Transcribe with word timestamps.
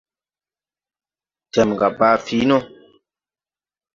Tɛmga 1.51 1.87
baa 1.97 2.15
fǐi 2.25 2.39
no. 2.49 2.57